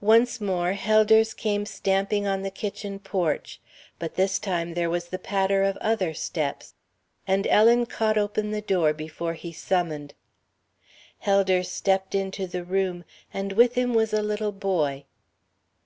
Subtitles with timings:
[0.00, 3.60] Once more Helders came stamping on the kitchen porch,
[3.98, 6.72] but this time there was a patter of other steps,
[7.26, 10.14] and Ellen caught open the door before he summoned.
[11.18, 15.04] Helders stepped into the room, and with him was a little boy.